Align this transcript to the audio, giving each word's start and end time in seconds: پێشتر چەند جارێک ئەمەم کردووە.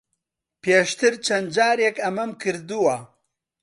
پێشتر 0.61 1.13
چەند 1.25 1.47
جارێک 1.55 1.95
ئەمەم 2.03 2.31
کردووە. 2.41 2.97